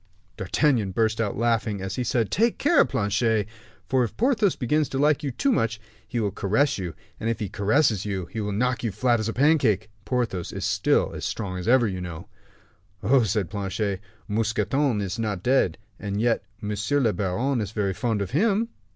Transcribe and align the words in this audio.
D'Artagnan 0.35 0.93
burst 0.93 1.21
out 1.21 1.37
laughing, 1.37 1.79
as 1.79 1.95
he 1.95 2.03
said, 2.03 2.31
"Take 2.31 2.57
care, 2.57 2.83
Planchet; 2.85 3.47
for 3.87 4.03
if 4.03 4.17
Porthos 4.17 4.55
begins 4.55 4.89
to 4.89 4.97
like 4.97 5.21
you 5.21 5.31
so 5.37 5.51
much, 5.51 5.79
he 6.07 6.19
will 6.19 6.31
caress 6.31 6.79
you, 6.79 6.95
and 7.19 7.29
if 7.29 7.39
he 7.39 7.47
caresses 7.47 8.03
you 8.03 8.25
he 8.25 8.41
will 8.41 8.51
knock 8.51 8.83
you 8.83 8.89
as 8.89 8.95
flat 8.95 9.19
as 9.19 9.29
a 9.29 9.33
pancake. 9.33 9.91
Porthos 10.03 10.51
is 10.51 10.65
still 10.65 11.13
as 11.13 11.23
strong 11.23 11.59
as 11.59 11.67
ever, 11.67 11.87
you 11.87 12.01
know." 12.01 12.27
"Oh," 13.03 13.21
said 13.21 13.51
Planchet, 13.51 14.01
"Mousqueton 14.27 15.01
is 15.01 15.19
not 15.19 15.43
dead, 15.43 15.77
and 15.99 16.19
yet 16.19 16.43
monsieur 16.61 16.99
le 16.99 17.13
baron 17.13 17.61
is 17.61 17.69
very 17.71 17.93
fond 17.93 18.23
of 18.23 18.31
him." 18.31 18.69